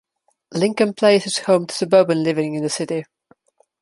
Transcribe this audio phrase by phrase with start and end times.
[0.51, 3.05] Lincoln Place is home to suburban living in the city.